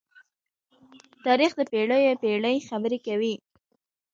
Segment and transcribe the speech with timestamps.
[1.25, 3.33] تاریخ د پېړيو پېړۍ خبرې کوي.